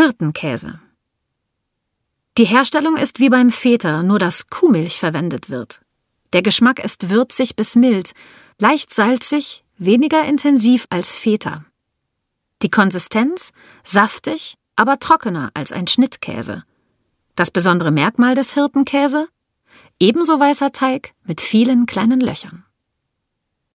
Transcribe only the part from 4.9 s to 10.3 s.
verwendet wird. Der Geschmack ist würzig bis mild, leicht salzig, weniger